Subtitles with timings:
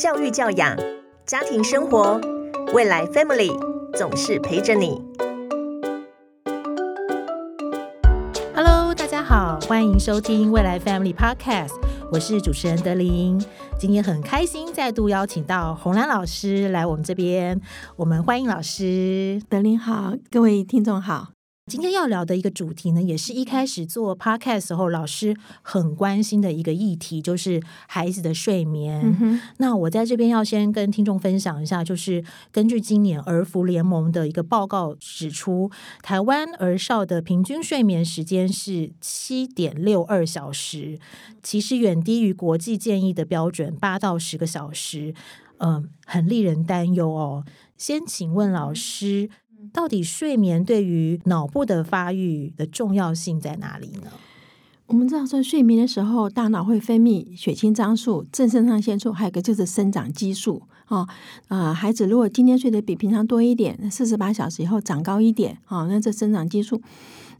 [0.00, 0.74] 教育教养、
[1.26, 2.18] 家庭生活，
[2.72, 3.52] 未来 Family
[3.94, 4.98] 总是陪着你。
[8.54, 11.74] Hello，大家好，欢迎收听未来 Family Podcast，
[12.10, 13.44] 我是主持人德林。
[13.78, 17.60] 今天很开心，再度邀请到红兰老师来我们这边，
[17.96, 19.42] 我们欢迎老师。
[19.50, 21.32] 德林好，各位听众好。
[21.70, 29.40] 今天要聊的一个主题呢，也是一开始做 podcast 时候老师很关心的一个议题，就是孩子的睡眠。
[29.58, 35.70] 那我在这边要先跟听众分享一下，就是根据今年儿福联盟的一个报告指出，
[36.02, 40.98] 台湾儿少的平均睡眠时间是七点六二小时，
[41.40, 45.14] 其实远低于国际建议的标准八到十个小时，
[45.58, 47.44] 嗯，很令人担忧哦。
[47.76, 49.30] 先请问老师。
[49.72, 54.10] 到底睡眠对于脑部的发育的重要性在哪里呢？
[54.86, 60.62] 我们知道说，睡眠的时候，大脑会分泌血清张素、正肾上腺素，还有一个就是生长激素。
[60.88, 61.06] 哦，
[61.46, 66.82] 啊，孩子如果今天睡得比平常多一点，四十八小时以后长高一点，哦，那这生长激素。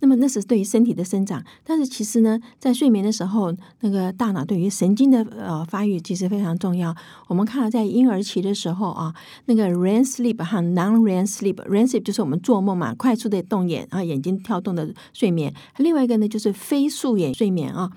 [0.00, 6.94] 那么那是对于身体的生长，但是其实呢，在睡眠的时候，那个大脑对于神经的呃发育其实非常重要。
[7.28, 17.92] 我们看到在婴儿期的时候啊，那个 REM sleep 和 non-REM sleep，REM sleep 就是我们做梦嘛，快速的动眼啊，眼睛跳动的睡眠；另外一个呢，就是非素眼睡眠啊。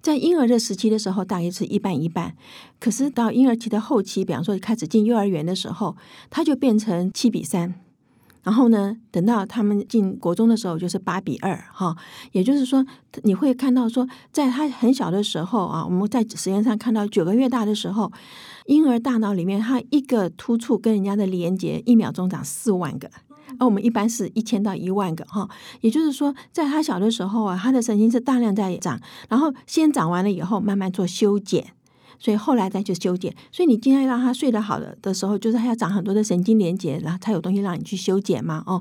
[0.00, 2.34] 在婴儿的时期的时候，大约是一半一半，
[2.80, 5.96] 可是到婴儿期的后期，比方说开始进幼儿园的时候，
[6.30, 7.74] 它就变成七比三。
[8.42, 11.96] 然后呢，等到他们进国中的时候，就是八比二哈。
[12.32, 12.84] 也就是说，
[13.22, 18.10] 你会看到说，在他很小的时候啊，我们在实验上看到九个月大的时候，
[18.66, 23.08] 婴儿大脑里面他一个突触跟人家的连接，一秒钟长四万个，
[23.58, 25.48] 而我们一般是一千到一万个哈。
[25.80, 31.74] 也就是说，在他小的时候啊，他的神经是大量在长，然后先长完了以后，慢慢做修剪。
[32.22, 38.80] 所以后来再去修剪，所以你今天让他睡得好的的时候，就是他要长很多的神经连接，然后才有东西让你去修剪嘛，哦，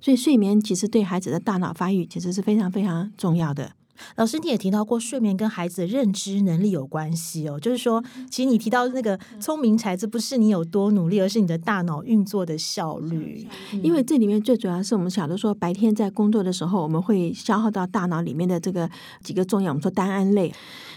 [0.00, 3.70] 所以睡眠其实对孩子的大脑发育其实是非常非常重要的。
[4.16, 7.58] 老师，你也提到过，睡眠跟孩子的认知能力有关系哦。
[7.58, 13.46] 就是说，其实你提到那个聪明才智，不是你有多努力，而是你的大脑运作的效率。
[13.82, 18.90] 因为这里面最主要是我们晓得说，白天在工作的时候，我们会消耗到大脑里面的这个
[19.22, 20.52] 几个重要，我们说单胺类。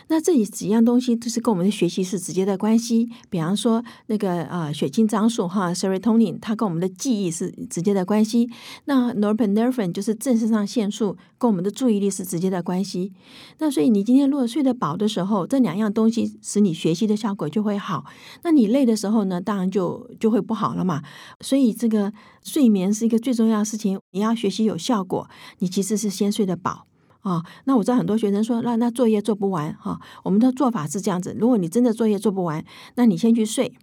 [0.10, 3.10] 那这里几样东西都是跟我们的学习是直接的关系。
[3.30, 8.50] 比方说，那个啊，血清张数哈，serotonin，它跟我们的记忆是直接的关系。
[8.86, 13.12] 那 norepinephrine 就是正肾上腺素，跟我们的注意力是直接的关系。
[13.58, 18.06] 那所以你今天如果睡得饱的时候，这两样东西使你学习的效果就会好。
[18.44, 21.04] 那你累的时候呢，当然就就会不好了嘛。
[21.42, 24.00] 所以这个睡眠是一个最重要的事情。
[24.12, 25.28] 你要学习有效果，
[25.60, 26.86] 你其实是先睡得饱
[27.24, 27.44] 啊。
[27.66, 30.00] 那我知道很多学生说，那那作业做不完哈。
[30.24, 32.64] 我们的做法是这样子：如果你真的作业做不完，
[32.96, 33.74] 那你先去睡。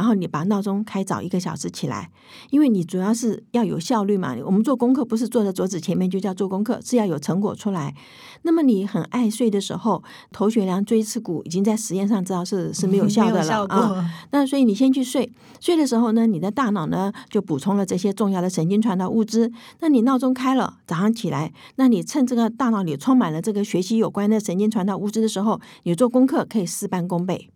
[0.00, 2.10] 然后你把闹钟开早一个小时起来，
[2.48, 4.34] 因为你主要是要有效率嘛。
[4.46, 7.94] 我们做功课不是坐在桌子前面就叫做功课，是要有成果出来。
[8.40, 10.02] 那么你很爱睡的时候，
[10.32, 14.10] 头悬梁锥刺股已经在实验上知道是是没有效的了啊。
[14.30, 15.30] 那所以你先去睡，
[15.60, 19.52] 睡的时候呢，你的大脑呢就补充了这些重要的神经传导物质。
[19.80, 27.50] 那你闹钟开了，早上起来，那你趁这个大脑里充满了这个学习有关的神经传导物质的时候，你做功课可以事半功倍。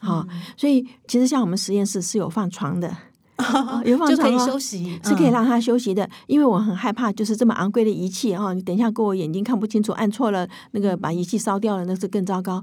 [0.00, 2.94] 好，所以其实像我们实验室是有放床的，
[3.84, 6.08] 有放床可以休息，是可以让他休息的。
[6.26, 12.60] 因为我很害怕，就是这么昂贵的仪器哈，你等一下给我眼睛看不清楚，按错了，那个把仪器烧掉了，那是更糟糕。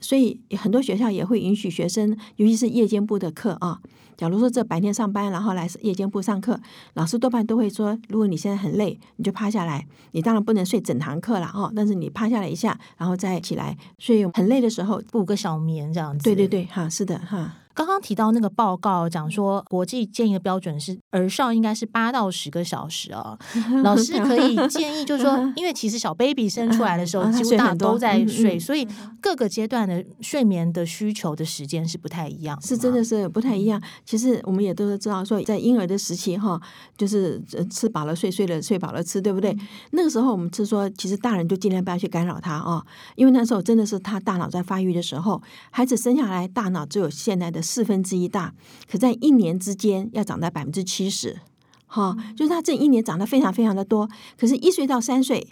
[0.00, 3.80] 所以很多学校也会允许学生，尤其是夜间部的课啊。
[4.16, 6.58] 假如说这白天上班，然后来夜间部上课，
[6.94, 9.86] 老师多半都会说：如果你现在很累，你就趴下来。
[10.12, 13.76] 你当然不能睡整堂课了哦，但是你趴下来一下，然后再起来。
[13.98, 16.24] 所以很累的时候，补个小眠这样子。
[16.24, 17.56] 对对对，哈，是的，哈。
[17.74, 23.36] 刚刚提到那个报告讲说，国际建议的标准是儿少应该是八到十个小时哦。
[23.82, 28.86] 老师可以建议，就是说，因为其实小 baby 生出来的时候，几乎大家都在睡，所以
[29.20, 33.82] 各个阶段的睡眠的需求的时间是不太一样，是真的是不太一样。
[34.04, 36.60] 其实我们也都知道，说在婴儿的时期哈，
[36.96, 39.56] 就是吃饱了睡，睡了睡饱了吃，对不对？
[39.90, 42.84] 那个时候我们是说，其实大人就尽量不要去干扰他啊，
[43.16, 45.42] 因为那时候真的是他大脑在发育的时候，
[45.72, 47.63] 孩子生下来大脑只有现在的。
[47.64, 48.54] 四分之一大，
[48.90, 51.40] 可在一年之间要长到百分之七十，
[51.86, 54.08] 哈，就是它这一年长得非常非常的多。
[54.38, 55.48] 可是，一岁到三岁，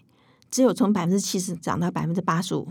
[0.50, 2.68] 只有从百分之七十长到百分之八十五，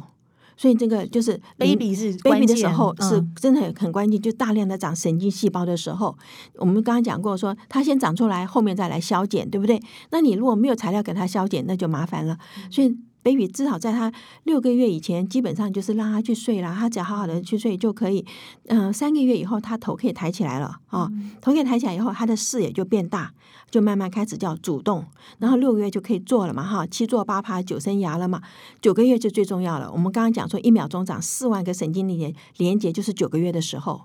[0.56, 6.16] 所以这个就是 baby 是 baby 的时候是真的很很关键，就大量的长神经细胞的时候，
[6.56, 9.82] 我们刚刚讲过，说它先长出来，后面再来消减，对不对？
[10.12, 12.38] 那你如果没有材料给它消减，那就麻烦了。
[12.70, 12.96] 所以。
[13.24, 14.12] Baby 至少在他
[14.44, 18.26] 六个月以前，基本上就是让他去睡了，他只要好好的去睡就可以。
[18.68, 21.10] 嗯，三个月以后，他头可以抬起来了啊，
[21.42, 23.34] 头可以抬起来以后，他的视野就变大，
[23.70, 25.06] 就慢慢开始叫主动。
[25.40, 28.42] 然后六个月就可以坐了嘛，哈，七坐八趴九生牙了嘛。
[28.82, 29.92] 九个月就最重要了。
[29.92, 34.02] 我们刚刚讲说，一秒钟长四万个神经连连接，就是九个月的时候。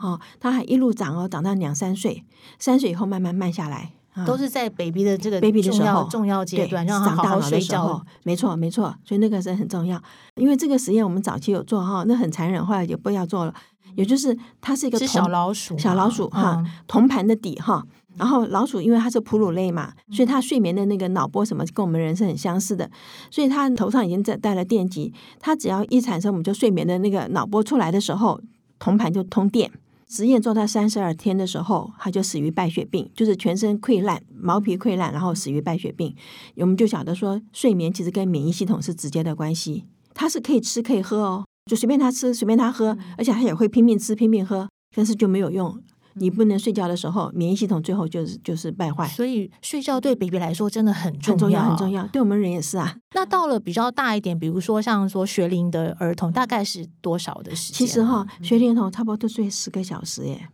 [0.00, 2.24] 哦，他还一路长哦，长到两三岁，
[2.58, 3.92] 三岁以后慢慢慢下来。
[4.24, 8.00] 都是在 baby 的这个 baby 的时候重要阶段，让他好好睡觉。
[8.22, 10.00] 没错，没错，所以那个是很重要。
[10.36, 13.54] 因为这个实验我们早期有做哈，那很残忍，后来就不要做了。
[13.94, 17.84] 也就是它是一个小老鼠，小老鼠哈，铜盘的底哈。
[18.16, 22.90] 然后老鼠因为它是哺乳类嘛，所以它睡眠的那个脑波什么跟我们人是很相似的，
[23.30, 28.40] 所以它头上已经在带了电极，它只要一产生我们就睡眠的那个脑波出来的时候，
[28.78, 29.70] 铜盘就通电。
[30.08, 36.14] 实验做到三十二天的时候，他就死于败血病，就是全身溃烂、毛皮溃烂，然后死于败血病。
[36.56, 39.84] 我们就晓得说，睡眠其实跟免疫系统是直接的关系。
[40.14, 45.78] 他是可以吃可以喝哦，就随便他吃随便他喝，而且他也会拼命吃拼命喝，但是就没有用。
[46.18, 49.06] 你不能睡觉的时候，免疫系统最后就是就是败坏。
[49.08, 52.06] 所以睡觉对 baby 来说真的很重要，很重要。
[52.08, 52.96] 对我们人也是啊。
[53.14, 57.86] 那到了比较大一点，比如说像说学龄的儿童，大概是多少的时间？
[57.86, 60.48] 其实哈，学龄儿童差不多都睡十个小时耶。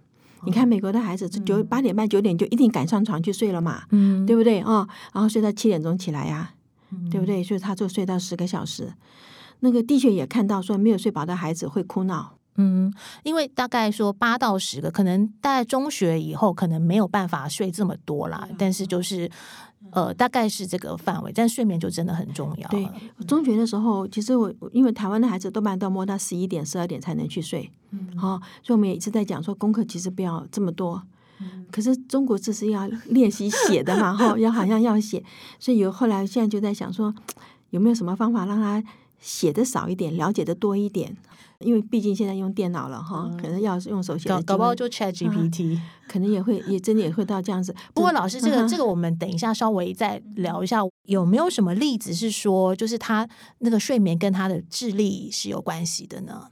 [0.44, 4.88] 你看美国的孩子，九八点半九点就一定赶上床去睡了嘛，嗯，对不对啊？
[5.12, 6.54] 然后睡到七点钟起来呀，
[7.10, 7.44] 对不对？
[7.44, 8.92] 所以他就睡到十个小时。
[9.60, 12.34] 那个的确也看到说，没有睡饱的孩子会哭闹。
[12.56, 18.49] 嗯，因为大概说八到十个，可能大概中学以后可能没有办法睡这么多啦。
[18.58, 19.31] 但是就是
[19.90, 22.69] 呃，大概是这个范围，但睡眠就真的很重要。
[22.69, 22.87] 对，
[23.26, 27.70] 中学的时候，其实我因为台湾的孩子多半都摸到十一点、十二点才能去睡，
[28.16, 31.02] 好，所以我们也一直在讲说功课其实不要这么多。
[31.72, 35.25] 可是中国这是要练习写的嘛，哈， 要好像要写，
[35.58, 37.12] 所以有后来现在就在想说，
[37.70, 38.81] 有没有什么方法让他
[39.19, 41.16] 写的少一点，了解的多一点。
[41.62, 45.78] 因为毕竟现在用电脑了哈，可能要用手写，搞搞不好就 Chat GPT，
[46.08, 47.74] 可能也会也真的也会到这样子。
[47.94, 53.28] 不过老师，这个这个我们等一下稍微再聊一下，有没有什么例子是说，就是他
[53.58, 56.48] 那个睡眠跟他的智力是有关系的呢？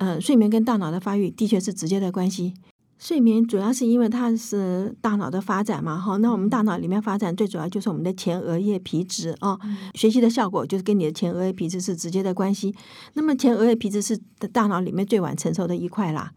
[0.00, 2.54] 呃，睡眠跟大脑的发育的确是直接的关系。
[2.98, 9.58] 睡眠主要是因为它是大脑的发展嘛，哈，那我们大脑里面发展最主要就是我们的前额叶皮质啊，
[9.94, 12.74] 学习的效果就是跟你的前额叶皮质是直接的关系。
[13.14, 14.16] 那么前额叶皮质是
[14.52, 16.32] 大脑里面最晚成熟的一块啦，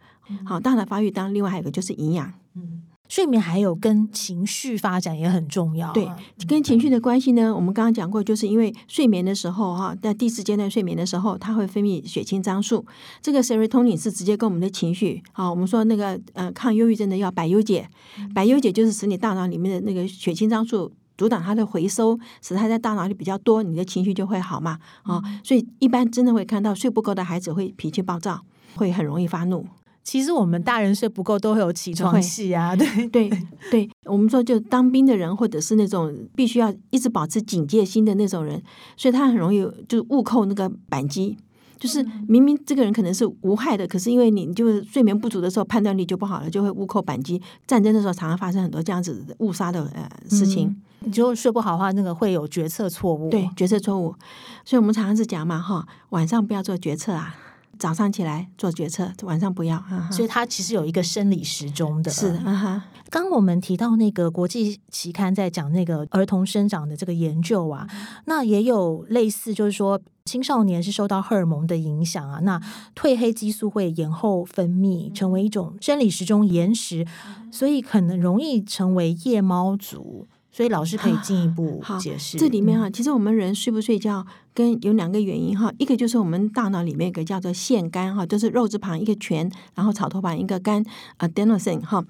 [0.45, 2.83] 好，大脑发育当然另外还有一个就是营养，嗯。
[3.07, 5.91] 睡眠还有跟情绪发展也很重要。
[5.93, 6.09] 对，
[6.47, 12.85] 跟情绪的关系呢，我们刚刚讲过，就是因为睡眠的时候哈，在第四阶段睡眠的时候，它会分泌血清张素。
[13.21, 17.89] 这个 serotonin 是直接跟我们的情绪啊，我们说那个呃抗忧郁症的药百忧解，
[18.33, 25.21] 百忧解就是使你大脑里面的那个血清张素阻挡它的回收，使它在大脑里比较多，你的情绪就会好嘛啊。
[25.43, 28.41] 所以一般真的会看到睡不够的孩子会脾气暴躁，
[28.75, 29.65] 会很容易发怒。
[30.07, 33.29] 其实我们大人睡不够都会有起床气啊， 对对
[33.69, 38.63] 对，我们说就当兵的人或者是那种必须要一直保持警戒心的那种人，
[38.95, 41.35] 所以他很容易就误扣那个扳机，
[41.77, 47.41] 就是明明这个人可能是无害的，可是因为你就是睡眠不足的时候判断力就不好了，就会误扣扳机。
[47.65, 54.15] 战争的时候常常发生很多这样子误杀的呃事情，你就睡不好的话，那个会有决策错误，对决策错误。
[54.63, 57.35] 所以我们常常是讲嘛哈，晚上不要做决策啊。
[57.79, 59.83] 早上起来做决策，晚上不要。
[60.11, 62.11] 所以它其实有一个生理时钟的。
[62.11, 67.87] 是啊哈，刚我们提到那个国际期刊在讲那个儿童生长的这个研究啊，
[68.25, 72.61] 那也有类似，就是说青少年是受到荷尔蒙的影响啊，那
[72.95, 77.05] 褪黑激素会延后分泌，成为一种生理时钟延时，
[77.51, 80.27] 所以可能容易成为夜猫族。
[80.57, 82.35] 所以老师可以进一步解释。
[82.35, 85.71] 这里面哈，其实我们人睡不睡觉，跟有两个原因哈。
[85.77, 90.83] 一个就是我们大脑里面有个叫做腺苷哈，就是肉字旁一个全，然后草头旁一个苷
[91.17, 92.03] 啊，adenosine 哈。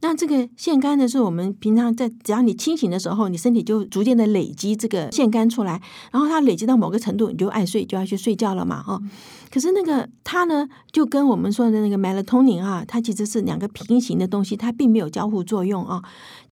[0.00, 5.80] 那这个腺苷呢，是我们平常在只要你清醒的时候，你身体就逐渐的累积这个腺苷出来，
[6.10, 9.00] 然后它累积到某个程度，你就爱睡，就要去睡觉了嘛哈。
[9.48, 16.02] 可是那个它呢，就跟我们说的那个 melatonin 啊，它其实是两个平行的东西，它并没有交互作用啊。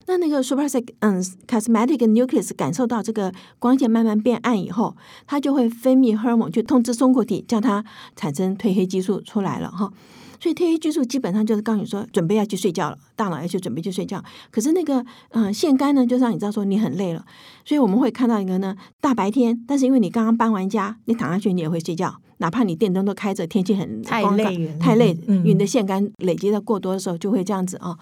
[0.07, 1.99] 那那个 s u p e r s 嗯 c o s m e t i
[1.99, 4.97] c nucleus 感受到这个光线慢慢变暗以后，
[5.27, 7.85] 它就会分泌荷尔蒙去通知松果体，叫它
[8.15, 9.93] 产生褪黑激素出来了哈。
[10.39, 14.23] 所以褪黑激素基本上就是告诉你说准备要去睡觉了，大脑要去准备去睡觉。
[14.51, 17.25] 可是那个嗯腺苷呢，就让你知道说你很累了。
[17.65, 22.21] 所以我们会看到一个呢，大白天，但是因为你刚刚搬完家，你躺下去你也会睡觉。
[22.39, 27.99] 哪怕你电灯都开着，天气很太光累太累，嗯因为你的腺苷累积的过多的时候，就会这样子啊。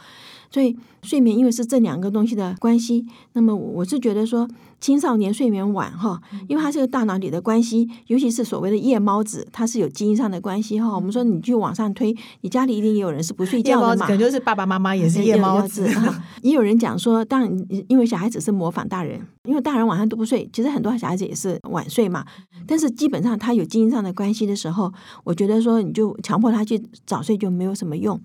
[0.54, 10.94] 所以睡眠因为是这两个东西的关系，那么我我是觉得说青少年睡眠晚哈，因为它是个大脑里的关系，尤其是所谓的夜猫子，它是有基因上的关系哈。
[10.94, 14.08] 我们说你去往上推，你家里一定也有人是不睡觉的嘛猫子可。
[14.10, 22.24] 能就是爸爸妈妈也是夜猫子，啊 也有人讲说，当然因为小孩子是模仿大人，因为大人晚上都不睡，其实很多小孩子也是晚睡嘛。
[22.66, 28.18] 但是基本上他有基因上的关系的时候，我觉得说你就强迫他去早睡就没有什么用。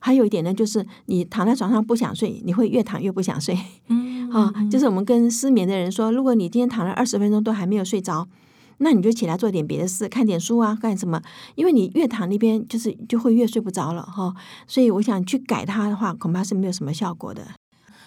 [0.00, 3.56] 还有一点呢，就是你躺在床上不想睡，你会越躺越不想睡。
[3.88, 8.26] 嗯啊，就是我们跟失眠的人说，如果你今天躺了二十分钟都还没有睡着，
[8.78, 11.22] 那你就起来做点别的事，看点书啊，干什么？
[11.54, 14.34] 因为你越躺那边就是就会越睡不着了哈。
[14.66, 17.46] 所以我想去改它的话，恐怕是没有什么效果的。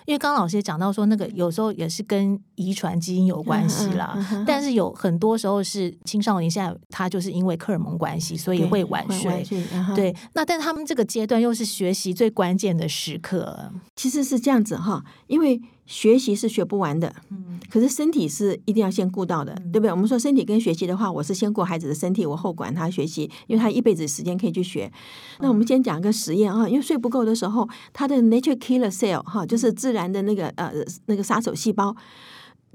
[0.08, 9.30] 因为刚刚老师也讲到说，那个有时候也是跟遗传基因有关系啦，嗯嗯嗯嗯但是有很多时候是青少年现在他就是因为荷尔蒙关系，所以对会晚睡。
[9.30, 9.62] 晚睡。
[9.74, 19.92] 嗯对，那但他们这个阶段又是学习最关键的时刻，其实是这样子哈，因为学习是学不完的，嗯可是身体是一定要先顾到的，对不对？
[19.92, 24.92] 我们说身体跟学习的话，我是先顾孩子的身体，我后管他学习，因为他一辈子时间可以去学。
[25.40, 30.72] 那我们先讲一个实验啊，因为睡不够的时候，他的 nature killer cell 哈，就是自然的那个呃
[31.08, 31.96] 那个杀手细胞，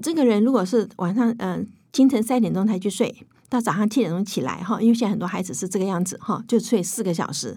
[0.01, 3.15] 这个人如果是晚上嗯、呃清晨三点钟才去睡，
[3.53, 7.55] 到早上七点钟起来哈，因为现在很多孩子是这个样子哈，就睡四个小时。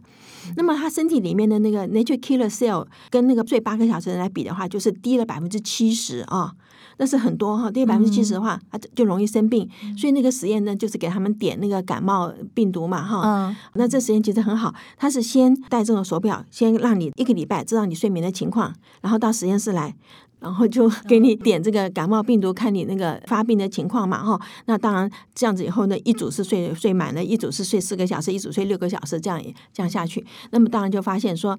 [0.54, 6.52] 那么他身体里面的那个 nature killer cell 跟那个睡八个小时的人来比的话，就是低了百分之七十啊，
[6.98, 7.70] 那是很多哈。
[7.70, 9.66] 低了百分之七十的话，他就容易生病。
[9.96, 13.22] 所以那个实验呢，就是给他们点那个感冒病毒嘛哈。
[13.24, 19.96] 嗯那这实验其实很好，他是先戴这种手表，先让你一个礼拜知道你睡眠的情况，然后到实验室来。
[20.38, 24.40] 然后就给你点这个感冒病毒，看你那个发病的情况嘛，哈。
[24.66, 30.24] 那当然这样子以后呢，一组是睡睡满了，一组是睡四个小时，一组睡六个小时，这样这样下去。
[30.50, 31.58] 那么当然就发现说，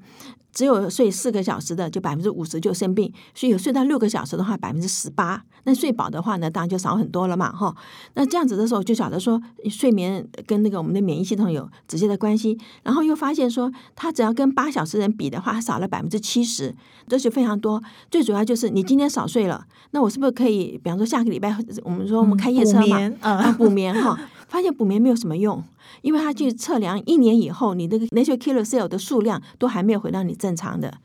[0.54, 5.44] 只有睡四个小时的，就百分之五十就生病；所以有睡到六个小时的话，百分之十八。
[5.66, 7.76] 那睡饱的话呢，当然就少很多了嘛，哈。
[8.16, 12.58] 那这样子的时候，就晓得说睡眠跟那个我们的免疫系统有直接的关系。
[12.84, 16.74] 然后又发现说，他只要跟八小时人比的话，他少了百分之七十，
[17.08, 17.84] 这是非常多。
[18.10, 25.64] 最主要就是你今天少睡了，那我是不是可以，比方说下个礼拜，我们说我们开夜车嘛，啊嗯补眠哈，发现补眠没有什么用，
[26.02, 30.98] 因为他去测量一年以后，你那个 natural killer cell 的数量都还没有回到你正常的，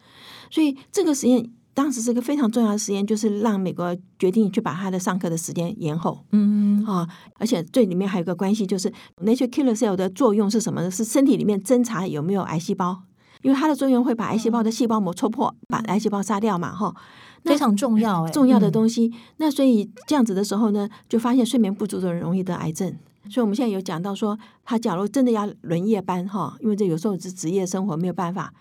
[0.51, 1.51] 所以这个实验。
[1.75, 6.23] 当时是个非常重要的实验，就是让美国决定去把他的上课的时间延后。
[6.31, 7.09] 嗯啊，
[7.39, 8.93] 而且这里面还有个关系，就是
[9.25, 10.91] nature killer cell 的作用是什么呢？
[10.91, 13.05] 是身体里面侦查有没有癌细胞，
[13.41, 16.95] 因为它的作用会把癌细胞的细胞膜戳破，把癌细胞杀掉嘛，哈。
[17.45, 19.11] 那非常重要哎，重要的嗯东西。
[19.39, 22.95] 那所以这样子的时候呢，就发现睡眠不足的人容易得癌症。
[23.31, 28.53] 所以我们现在有讲到说，他假如真的要轮夜班哈，因为这有时候是职业生活没有办法。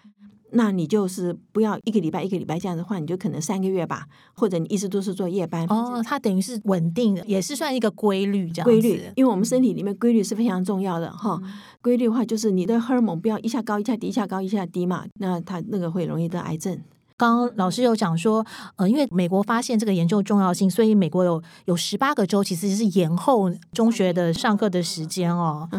[0.54, 5.66] 那你就是不要一个礼拜一个礼拜这样的话，你就可能三个月吧，或者你一直都是做夜班。
[5.68, 11.42] 哦，它等于是稳定的，也是算一个规律这样规律，因为我们身体里面规律是非常重要的哈。
[11.82, 16.78] 规律的话，就是你的荷尔蒙不要一下高一下低，一下高一下低嘛，那它那个会容易得癌症。
[17.22, 18.44] 刚刚老师有讲说，
[18.78, 25.70] 呃，因为美国发现这个研究重要性，所以美国有有十八个州其实是延后中学的上课的时间哦。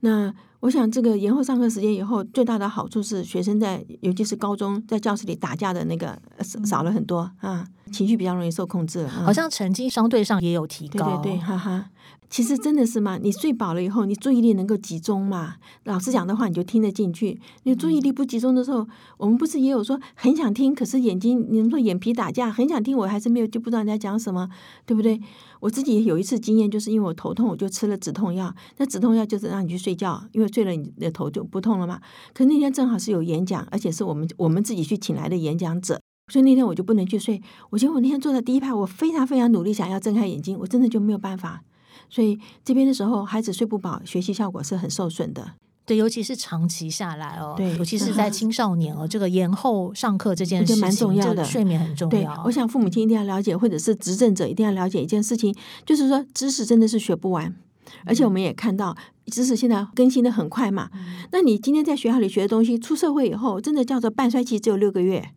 [0.00, 6.18] 那我想这个延后上课时间以后，最大的好处是学生在尤其是高中在教室里打架的那个
[6.64, 11.90] 少了很多啊，情绪比较容易受控制好像成绩相对上也有提对高，对对，哈哈。
[12.30, 15.54] 其实真的是嘛，你睡饱了以后，你注意力能够集中嘛。
[15.84, 17.40] 老师讲的话你就听得进去。
[17.62, 24.46] 你注意力不集中的时候，我们不是也有说很想听，可是眼睛你们说眼皮打架，很想听，我还是没有就不知道人家讲什么，
[24.84, 25.18] 对不对？
[25.60, 28.54] 我自己有一次经验，就是因为我头痛，我就吃了止痛药。
[28.76, 31.98] 那止痛药就是让你去睡觉，因为睡了你的头就不痛了嘛。
[32.34, 35.98] 可那天正好是有演讲，而且是我们我们自己去请来的演讲者。
[36.28, 37.40] 所以那天我就不能去睡。
[37.70, 41.62] 我觉得我那天坐在第一排，我非常非常努力想要睁开眼睛，我真的就没有办法。
[42.10, 45.52] 所以这边的时候，孩子睡不饱，学习效果是很受损的。
[45.84, 55.54] 对，尤其是长期下来哦，对尤其是在青少年哦，这个延后上课这件事情，蛮重要的这个睡眠很重对要。，我想父母亲一定要了解，或者是执政者一定要了解一件事情，
[55.86, 57.56] 就是说知识真的是学不完，
[58.04, 58.94] 而且我们也看到
[59.26, 60.90] 知识现在更新的很快嘛。
[61.32, 65.30] 那你今天在学校里学的东西，出社会以后，真的叫做半衰期只有六个月。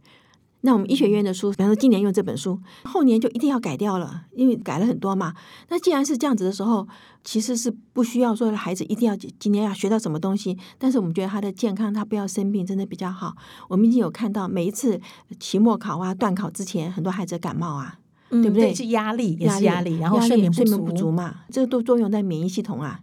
[0.61, 5.33] 那我们医学院的书，比方说今年用这本书，后年就一定要改掉了，因为改了很多嘛。
[5.69, 6.87] 那既然是这样子的时候，
[7.23, 13.35] 其实是不需要说孩子一定要今年要学到什么东西，但是我们觉得他的健康，他不要生病，真的比较好。
[13.69, 15.01] 我们已经有看到每一次
[15.39, 17.97] 期末考啊、段考之前，很多孩子感冒啊，
[18.29, 22.99] 嗯对不对是压力，也是压力，然后睡眠睡眠不足嘛，这个都作用在免疫系统啊。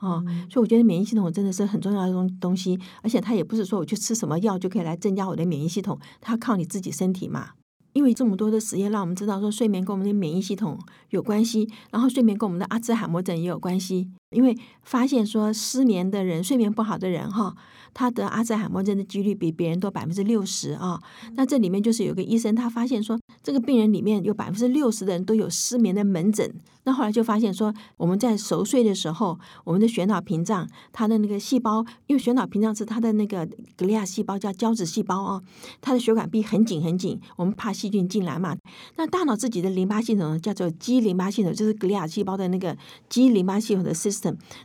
[0.00, 7.50] 哦，所以我觉得免疫系统真的是很重要的东东西，而且它也不是说我去吃什么药就可以来增加我的免疫系统，它靠你自己身体嘛。
[7.94, 14.10] 因为这么多的实验让我们知道说睡眠跟我们的免疫系统有关系，然后睡眠跟我们的阿兹海默症也有关系。
[14.30, 17.54] 因为发现说失眠的人、睡眠不好的人哈，
[17.94, 21.00] 他得阿兹海默症的几率比别人多百分之六十啊。
[21.34, 26.52] 那这里面就是有个医生，他发现说这个病人里面有百分之六十的人都有失眠的门诊。
[26.84, 33.44] 那后来就发现说，我们在熟睡的时候，我们的血脑屏障它的那个细胞，因为血脑屏障是它的那个
[33.76, 35.42] 格利亚细胞叫胶质细胞啊，
[35.80, 38.56] 它的血管壁很紧很紧，我们怕细菌进来嘛。
[38.96, 42.76] 那大脑自己的淋巴系统叫做肌淋巴系统，就是格利亚细胞的那个
[43.08, 44.15] 肌淋巴系统的 system。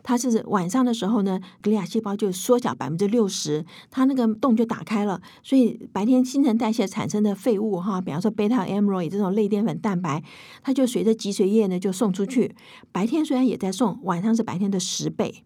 [0.04, 10.24] 它是晚上的时候呢，格利亚细胞就缩小百分之六十，它那个洞就打开了，所以白天新陈代谢产生的废物哈，比方说贝塔 amyloid 这种类淀粉蛋白，
[10.62, 12.12] 它就随着脊髓液呢就送。
[12.12, 12.54] 出去，
[12.92, 15.46] 白天虽然也在送，晚上是白天的十倍。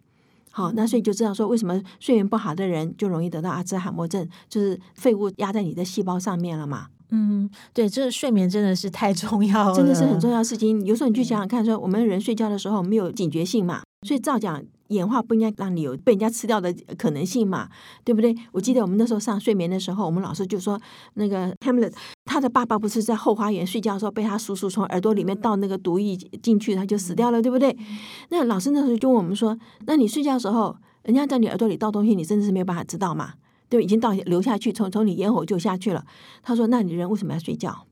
[0.50, 6.88] 好，那所以就知道说，为什么睡眠不好的人就容易得到阿兹海默症，就是废物压在你的细胞上面了嘛。
[7.12, 10.84] 嗯，对，这个睡眠真的是太重要了，真的是很重要的事情。
[10.84, 14.64] 有时候你去想想看，说我们人睡觉的时候没有警觉性嘛，所以照讲。
[14.90, 17.68] 演化不应该让你有被人家吃掉的可能性嘛，
[18.04, 18.36] 对不对？
[18.52, 20.80] 我记得我们那时候上睡眠的时候，我们老师就说，
[21.16, 21.92] 那个 Hamlet
[22.24, 27.76] 他的爸爸不是在后花园睡觉的时候被他叔叔从耳朵里面倒那个毒液进去，他就死掉了，对不对？
[28.30, 29.58] 那老师那时候就问我们说，
[29.88, 33.34] 那你睡觉的时候，人家在你耳朵里倒东西，你真的是没有办法知道嘛？
[33.68, 36.06] 对，已经倒流下去，从从你咽喉就下去了。
[36.44, 37.88] 他说，那你人为什么要睡觉？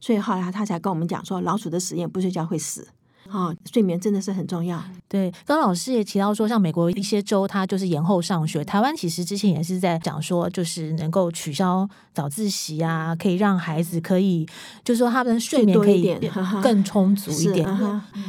[0.00, 2.86] 所以后来他才跟我们讲说，老鼠的实验不睡觉会死。
[3.30, 4.82] 啊，睡眠真的是很重要。
[5.08, 8.64] 对，刚老师也提到说，像美国一些州，它就是延后上学。
[8.64, 14.46] 台湾其实之前也是在讲说，就是能够取消早自习啊，可以让孩子可以，
[14.84, 16.18] 就是说他们睡眠可以
[16.62, 17.66] 更充足一点。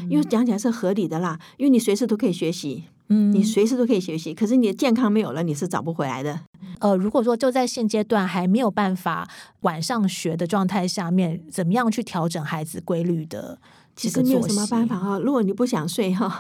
[0.10, 4.34] 因为讲起来是合理的啦，因为你随时都可以学习，嗯，你随时都可以学习。
[4.34, 6.40] 可是你的健康没有了，你是找不回来的。
[6.80, 9.28] 呃，如果说就在现阶段还没有办法
[9.62, 13.58] 晚上学的状态下面，怎么样去调整孩子规律的？
[13.98, 16.40] 其实没有什么办法哈，如果你不想睡哈，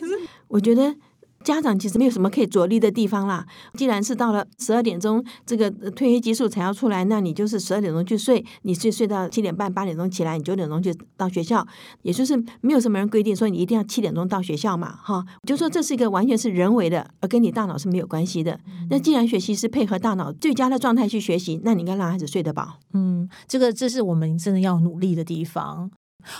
[0.46, 0.94] 我觉得
[1.42, 3.46] 家长其实没有什么可以着力的地方啦。
[3.74, 11.66] 既然是到了十二点钟，这个褪黑激素才要出来，那你就是十二点钟去睡，你睡睡到七点半、八点钟起来，你九点钟就到学校，
[12.02, 18.60] 也就是没有什么人规定说你一定要七点钟到学校嘛，哈，就说这是一个完全是人为的，而跟你大脑是没有关系的。
[18.90, 22.80] 那既然学习是配合大脑最佳的状态去学习，那你应该让孩子睡得饱。
[22.92, 25.90] 嗯，这个这是我们真的要努力的地方。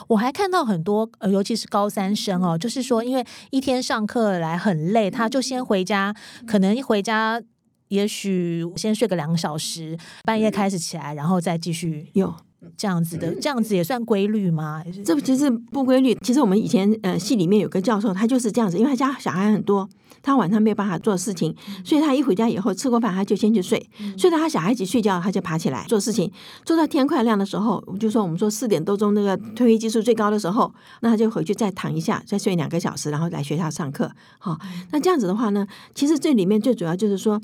[0.08, 6.14] 我还看到很多，呃，尤其是高三生哦，就是说，因为一天上课来很累，他就先回家，
[6.46, 7.40] 可能一回家，
[7.88, 12.34] 也许先睡个两个小时，半夜开始起来，然后再继续有
[12.76, 14.82] 这样子的，这样子也算规律吗？
[15.04, 16.14] 这其实不规律。
[16.22, 19.88] 其实我们以前呃系里面有个教授，他就是这样子，因为他家小孩很多。
[20.22, 26.30] 他晚上没有办法做事情，所以他一回家以后吃过饭，他就先去睡，睡到他小孩子睡觉，他就爬起来做事情，
[26.64, 34.10] 做到天快亮的时候，就说我们说四点多钟那个褪黑激素最高的时候，那他就回去再躺一下，再睡两个小时，然后来学校上课。
[34.38, 34.58] 好，
[34.90, 37.40] 那这样子的话呢，其实这里面最主要就是说。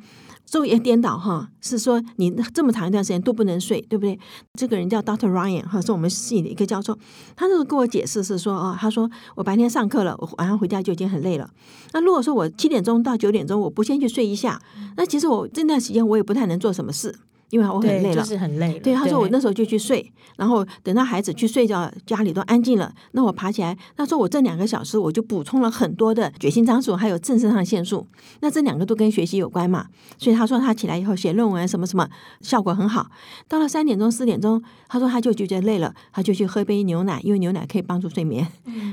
[0.46, 4.20] 昼夜颠倒哈，是说你这么长一段时间都不能睡，对不对？
[4.58, 6.94] 这个人叫 Doctor Ryan 哈，是我们系的一个教授，
[7.34, 11.48] 他那时候跟我解释是说啊，他说我白天上课了，我晚上回家就已经很累了。
[11.94, 14.60] 那如果说我七点钟到九点钟我不先去睡一下，
[14.96, 17.14] 那其实我这段时间我也不太能做什么事。
[17.54, 18.80] 因为我很累了，就是很累。
[18.80, 23.78] 对，他说我那时候就去睡，然后等到孩子去睡觉，家里都安静了，那我爬起来。
[23.96, 28.08] 他说我这两个小时我就补充了很多的血清张素，还有正肾上腺素。
[28.40, 29.86] 那这两个都跟学习有关嘛，
[30.18, 32.08] 所以他说他起来以后写论文什么什么
[32.40, 33.06] 效果很好。
[33.46, 38.44] 到了三点钟四点钟，他说他就觉得累了，他就去喝杯牛奶，因为牛奶可以帮助睡眠。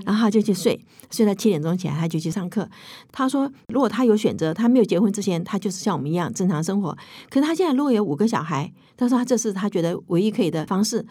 [0.06, 2.70] 然后他就去睡，睡到七点钟起来他就去上课。
[3.12, 6.96] 他说如果他有选择，他没有结婚之前，他就是像我们一样正常生活。
[7.32, 8.51] 可是他现在如果有五个小孩。
[8.52, 11.06] 孩，他说他这是他觉得唯一可以的方式。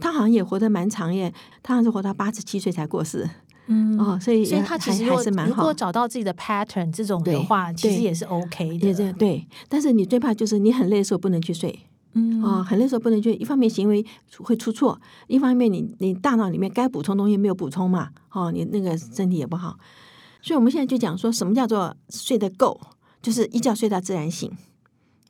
[0.00, 3.28] 他好像也活得蛮长耶，他好像是活到八十七岁才过世。
[3.66, 5.56] 嗯，哦，所以所以他其实还是蛮好。
[5.56, 8.94] 如果找到自己的 pattern 这种的话，其实也是 OK 的。
[8.94, 11.78] 对对，但是你最怕就是你很累的时候不能去睡。
[12.14, 14.04] 嗯，哦，很累的时候不能去，一方面行为
[14.38, 19.76] 会出错，一方面你你大脑里面该补充东西没有补充嘛，哦，你那个身体也不好。
[20.42, 22.80] 所以我们现在就讲说什么叫做睡得够，
[23.20, 24.50] 就是一觉睡到自然醒。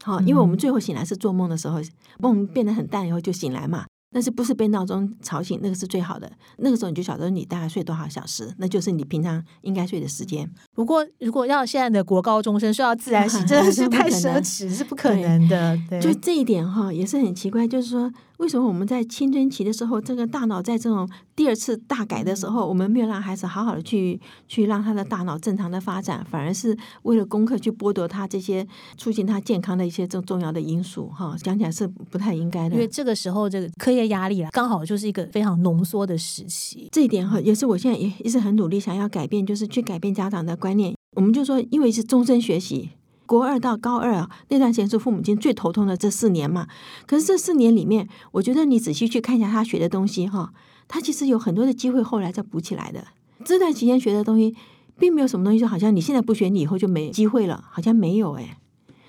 [0.03, 1.81] 好，因为我们最后醒来是做梦的时候，
[2.19, 3.85] 梦变得很淡以后就醒来嘛。
[4.13, 6.29] 但是不是被闹钟吵醒，那个是最好的。
[6.59, 10.51] 那个时候你就晓得你大概睡多少小时，那就是你平常应该睡的时间。
[10.75, 15.79] 不过，如果要现在的国高中生睡到自然醒，真的是 太奢侈，是不可能的。
[16.01, 17.69] 就这一点哈，也是很奇怪。
[17.69, 31.09] 就是说，为什么我们在青春期的时候，这个大脑在这种第二次大改的时候，我们没有让孩子好好的去去让他的大脑正常的发展，反而是为了功课去剥夺他这些促进他健康的一些重重要的因素？
[31.09, 32.75] 哈，讲起来是不太应该的。
[32.75, 36.89] 因为这个时候这个课业压力刚好就是一个非常浓缩的时期。
[36.91, 40.95] 这一点哈，也是我现在也一直很努力想要改变，就是去改变家长的观念。
[41.15, 42.89] 我们就说，因为是终身学习。
[43.31, 46.67] 国二到高二啊，那段时间是父母亲最头痛的这四年嘛。
[47.07, 50.53] 可是这四年里面，我觉得你仔细去看一下他学的东西哈，
[50.89, 53.07] 他其实有很多的机会后来再补起来的。
[53.45, 54.57] 这段期间学的东西，
[54.99, 58.59] 并没有什么东西，就好像你现在不学，你以后就没机会了，好像没有哎。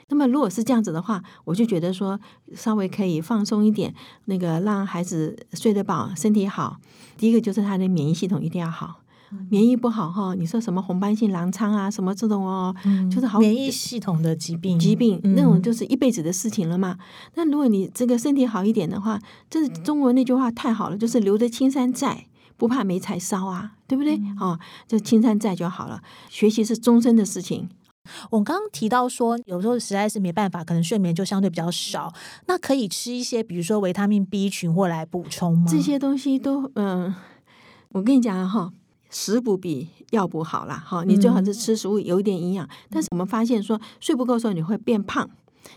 [0.09, 2.19] 那么如果是这样子的话，我就觉得说
[2.53, 6.77] 稍微可以放松一点，那个让孩子睡得饱，身体好。
[7.17, 9.00] 第一个就是他的免疫系统一定要好。
[9.49, 12.75] 免疫不好哈，你说什么红斑性狼疮啊，什么这种哦，
[13.09, 16.97] 就是好免疫系统的疾病，疾病那种就是一辈子的事情了嘛。
[17.35, 22.25] 那如果你这个身体好一点的话，这是中文那句话太好了，就是留得青山在，
[22.57, 24.19] 不怕没柴烧啊，对不对？
[24.39, 26.01] 哦，就青山在就好了。
[26.29, 27.69] 学习是终身的事情。
[28.31, 32.11] 我刚刚提到说，有时候实在是没办法，可能睡眠就相对比较少，
[32.47, 35.65] 那可以吃一些，比如说维他命 B 群或来补充吗？
[35.69, 37.13] 这些东西都嗯，
[37.89, 38.73] 我跟你讲哈。
[39.11, 42.67] 食补比药补好了哈，你最好是吃食物有一点营养。
[42.89, 45.29] 但是我们发现说睡不够的时候你会变胖，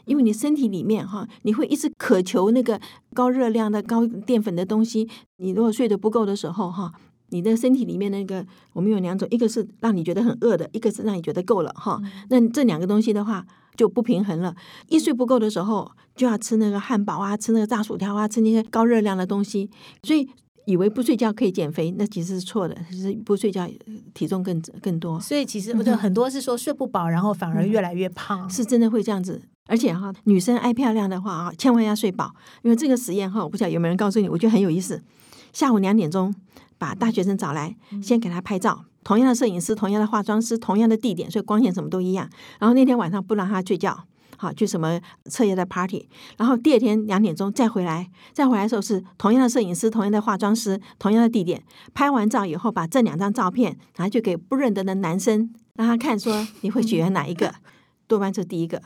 [0.04, 2.80] 因为你身体里面哈，你会一直渴求那个
[3.12, 5.08] 高热量的、高淀粉的东西。
[5.38, 6.92] 你如果睡得不够的时候哈，
[7.30, 12.00] 你的身体里面那个我们有两种，一个是让你觉得很饿的，一个是让你觉得够了哈。
[12.30, 13.44] 那这两个东西的话
[13.76, 14.54] 就不平衡了。
[14.88, 19.68] 一睡不够的时候就要吃那个汉堡啊，吃那个炸薯条啊，吃那些高热量的东西，
[20.04, 20.28] 所以。
[20.66, 22.76] 以为不睡觉可以减肥，那其实是错的。
[22.90, 23.68] 其实不睡觉
[24.14, 25.20] 体重更更多。
[25.20, 29.42] 所以其实我觉得很多是说睡不饱，然后反而越来越胖，是真的会这样子。
[29.66, 32.34] 而且哈，女生爱漂亮的话啊，千万要睡饱。
[32.62, 35.02] 因为这个实验哈，我不晓得有没有人告诉你，我觉得很有意思。
[35.52, 36.34] 下午两点钟
[36.76, 42.28] 把大学生找来，先给他拍照，同样的摄影师、同样的化妆师、同样的地点，所以光线什么都一样。
[42.58, 44.04] 然后那天晚上不让他睡觉。
[44.44, 51.62] 好，去什么彻夜的 party，然后第二天两点钟再回来，再回来的时候是同样的摄影师、同样的化妆师、同样的地点，
[51.94, 57.54] 拍完照以后，把这两张照片拿去给不认得的男生让他看，说 你会喜欢哪一个？
[58.06, 58.82] 多半是第一个，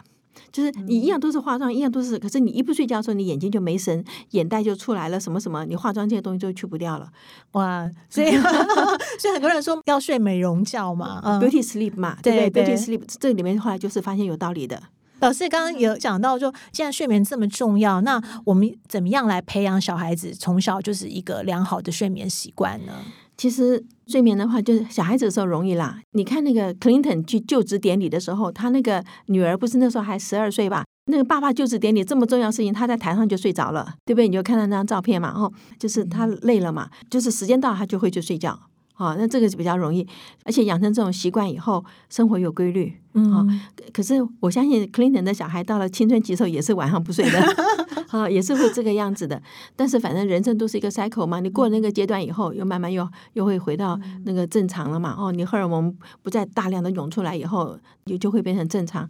[0.52, 7.10] 就是你一样都是化妆，一样都是，可是你一不睡觉的时候，你眼睛就没神，眼袋就出来了，什么什么，你化妆这些东西就去不掉了。
[7.52, 8.30] 哇， 所以
[9.18, 14.80] 所以很多人说要睡美容觉嘛，beauty sleep 嘛，对不对？beauty sleep 这里面后来就是发现有道理的。
[15.20, 22.92] 老师刚刚有讲到，说既然睡眠这么重要，那我们怎么样来培养小孩子从小就是一个良好的睡眠习惯呢？
[23.36, 26.00] 其实睡眠的话，就是小孩子的时候容易啦。
[26.12, 30.84] 你看那个 Clinton 去就职典礼的时候，他那个女儿不是那时候还十二岁吧？
[31.10, 34.28] 那个爸爸就职典礼这么重要事情，他在台上就睡着了，对不对？
[34.28, 38.58] 你就看到那张照片嘛，哦，就是他累了嘛，就是时间到他就会去睡觉。
[38.94, 40.04] 啊，那这个是比较容易，
[40.42, 42.92] 而且养成这种习惯以后，生活有规律。
[43.14, 43.60] 嗯，
[43.92, 47.40] 可是我相信 Clinton 的小孩到了青春期时候也是晚上不睡的，
[48.10, 49.42] 啊，也是会这个样子的。
[49.74, 55.16] 但是反正人生都是一个 cycle 嘛，你过了那个阶段以后，又慢慢又又会回到那个正常了嘛。
[55.18, 55.92] 哦，你荷尔蒙
[56.22, 59.08] 不再大量的涌出来以后，就就会变成正常。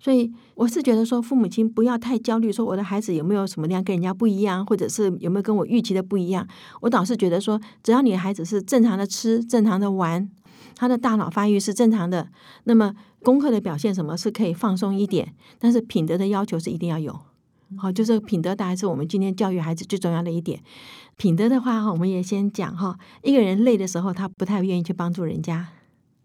[0.00, 6.46] 所以我是觉得说，父母亲不要太焦虑，说我的孩子有没有什么样跟人家不一样，或者是有没有跟我预期的不一样。
[6.80, 10.28] 我倒是觉得说，只要你的孩子是正常的吃，正常的玩，
[10.76, 12.28] 他的大脑发育是正常的，
[12.64, 12.92] 那么
[13.24, 17.18] 功课的表现什么是可以放松一点，但是品德的要求是一定要有。
[17.76, 20.60] 好，就是品德大概是我们今天教育孩子最重要的一点。
[21.16, 25.68] 品德的话哈，我们也先讲哈，一个人累的时候，他不太愿意去帮助人家。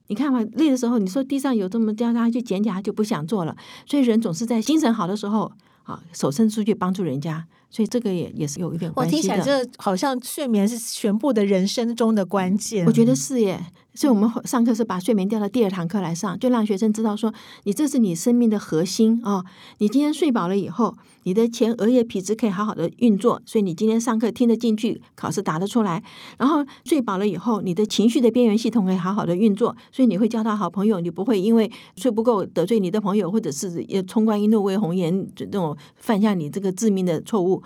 [0.08, 3.56] 你看嘛，累的时候，你说地上有这么叫他去捡起来，就不想做了。
[3.88, 5.52] 所以人总是在精神好的时候，
[5.84, 7.48] 啊，手伸出去帮助人家。
[7.70, 9.18] 所以这个也也是有一点关系的。
[9.18, 12.86] 我听起来，这好像睡眠是全部的人生中的关键。
[12.86, 13.66] 我觉得是耶。
[13.96, 19.44] 所以我们上课是把睡眠调到第二堂课来上，就让学生知道说，你这是你生命的核心啊！
[19.80, 26.02] 你今天睡饱了以后，你的前额叶皮质可以好好的运作，所以你今天上课听得进去，考试答得出来。
[26.38, 37.59] 然后睡饱了以后，你的情绪的边缘系统可以好好的运作，所以你会交到好朋友，你不会因为睡不够得罪你的朋友，或者是冲冠一怒为红颜这种犯下你这个致命的错误。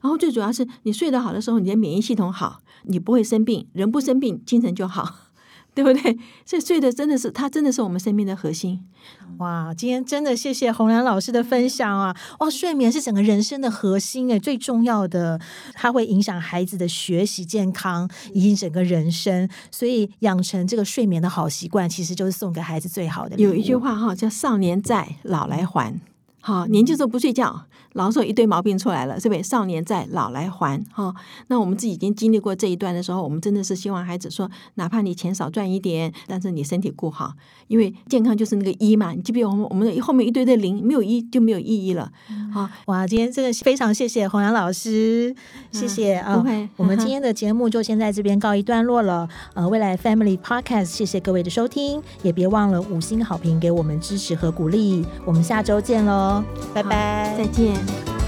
[0.00, 5.16] 然后最主要是你睡得好的时候，你的免疫系统好，你不会生病，人不生病，精神就好。
[5.74, 6.18] 对不对？
[6.44, 8.84] 这睡的真的是，它真的是我们生命的核心。
[9.36, 12.16] 哇，今天真的谢谢红兰老师的分享啊！
[12.40, 15.40] 哇，睡眠是整个人生的核心诶，最重要的，
[15.74, 19.48] 它会影响孩子的学习健康以及整个人生。
[19.70, 23.36] 所以养成这个睡眠的好习惯，其实就是送给孩子最好的。
[23.36, 26.00] 有一句话哈，叫“少年在，老来还”。
[26.40, 29.42] 好，年轻时候不睡觉，老时候一堆毛病出来了，是不是？
[29.42, 30.82] 少年在，老来还。
[30.92, 31.14] 哈，
[31.48, 37.32] 那我们自己已经经历过这一段的时候，我们真的是希望孩子说，哪怕你钱少赚一点，但是你身体顾好，
[37.66, 39.12] 因为健康就是那个一嘛。
[39.12, 42.10] 你记不记得我们我们后面一堆的零，没有一就没有意义了。
[42.52, 45.34] 好，哇，今天真的是非常谢谢洪阳老师，
[45.72, 46.36] 谢谢啊。
[46.36, 49.28] 不会，我们今天的节目就先在这边告一段落了。
[49.54, 55.04] 呃，未来 Family Podcast，谢谢各位的收听，也别忘了五星好评给我们支持和鼓励。
[55.26, 56.27] 我们下周见喽。
[56.74, 57.34] 拜拜。
[57.36, 58.27] 再见。